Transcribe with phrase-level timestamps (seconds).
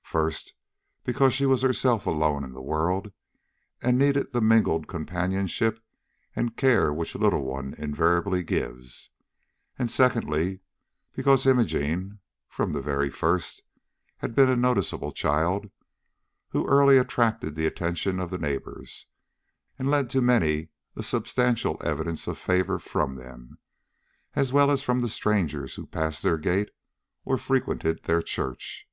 [0.00, 0.54] First,
[1.04, 3.12] because she was herself alone in the world,
[3.82, 5.78] and needed the mingled companionship
[6.34, 9.10] and care which a little one invariably gives;
[9.78, 10.60] and, secondly,
[11.12, 12.18] because Imogene,
[12.48, 13.62] from the very first,
[14.16, 15.68] had been a noticeable child,
[16.48, 19.08] who early attracted the attention of the neighbors,
[19.78, 23.58] and led to many a substantial evidence of favor from them,
[24.34, 26.70] as well as from the strangers who passed their gate
[27.26, 28.88] or frequented their church.